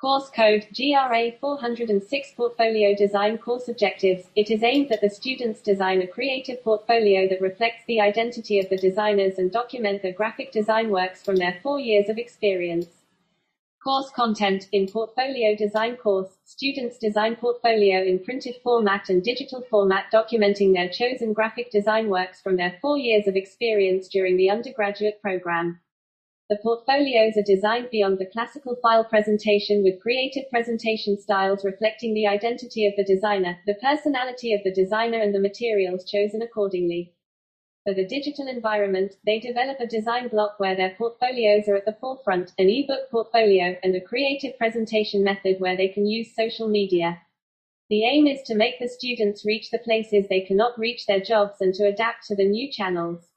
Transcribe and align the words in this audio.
Course 0.00 0.30
code 0.30 0.66
GRA 0.74 1.32
406 1.38 2.32
Portfolio 2.34 2.94
Design 2.96 3.36
Course 3.36 3.68
Objectives. 3.68 4.30
It 4.34 4.50
is 4.50 4.62
aimed 4.62 4.88
that 4.88 5.02
the 5.02 5.10
students 5.10 5.60
design 5.60 6.00
a 6.00 6.06
creative 6.06 6.64
portfolio 6.64 7.28
that 7.28 7.42
reflects 7.42 7.84
the 7.86 8.00
identity 8.00 8.58
of 8.58 8.70
the 8.70 8.78
designers 8.78 9.36
and 9.36 9.52
document 9.52 10.00
their 10.00 10.14
graphic 10.14 10.52
design 10.52 10.88
works 10.88 11.22
from 11.22 11.36
their 11.36 11.60
four 11.62 11.78
years 11.78 12.08
of 12.08 12.16
experience. 12.16 12.86
Course 13.84 14.08
content 14.08 14.68
In 14.72 14.86
Portfolio 14.86 15.54
Design 15.54 15.96
course, 15.96 16.38
students 16.46 16.96
design 16.96 17.36
portfolio 17.36 18.02
in 18.02 18.24
printed 18.24 18.56
format 18.62 19.10
and 19.10 19.22
digital 19.22 19.60
format 19.68 20.06
documenting 20.10 20.72
their 20.72 20.88
chosen 20.88 21.34
graphic 21.34 21.70
design 21.70 22.08
works 22.08 22.40
from 22.40 22.56
their 22.56 22.78
four 22.80 22.96
years 22.96 23.26
of 23.26 23.36
experience 23.36 24.08
during 24.08 24.38
the 24.38 24.48
undergraduate 24.48 25.20
program. 25.20 25.78
The 26.50 26.56
portfolios 26.56 27.36
are 27.36 27.42
designed 27.42 27.90
beyond 27.90 28.18
the 28.18 28.26
classical 28.26 28.74
file 28.82 29.04
presentation 29.04 29.84
with 29.84 30.00
creative 30.00 30.50
presentation 30.50 31.16
styles 31.16 31.64
reflecting 31.64 32.12
the 32.12 32.26
identity 32.26 32.88
of 32.88 32.96
the 32.96 33.04
designer, 33.04 33.60
the 33.66 33.74
personality 33.74 34.52
of 34.52 34.64
the 34.64 34.72
designer 34.72 35.20
and 35.20 35.32
the 35.32 35.38
materials 35.38 36.04
chosen 36.10 36.42
accordingly. 36.42 37.14
For 37.84 37.94
the 37.94 38.04
digital 38.04 38.48
environment, 38.48 39.14
they 39.24 39.38
develop 39.38 39.78
a 39.78 39.86
design 39.86 40.26
block 40.26 40.58
where 40.58 40.74
their 40.74 40.96
portfolios 40.98 41.68
are 41.68 41.76
at 41.76 41.84
the 41.84 41.96
forefront, 42.00 42.50
an 42.58 42.68
ebook 42.68 43.08
portfolio, 43.12 43.76
and 43.84 43.94
a 43.94 44.00
creative 44.00 44.58
presentation 44.58 45.22
method 45.22 45.60
where 45.60 45.76
they 45.76 45.86
can 45.86 46.04
use 46.04 46.34
social 46.34 46.68
media. 46.68 47.22
The 47.90 48.04
aim 48.04 48.26
is 48.26 48.42
to 48.46 48.56
make 48.56 48.80
the 48.80 48.88
students 48.88 49.46
reach 49.46 49.70
the 49.70 49.78
places 49.78 50.26
they 50.26 50.40
cannot 50.40 50.76
reach 50.76 51.06
their 51.06 51.20
jobs 51.20 51.60
and 51.60 51.72
to 51.74 51.86
adapt 51.86 52.26
to 52.26 52.34
the 52.34 52.48
new 52.48 52.72
channels. 52.72 53.29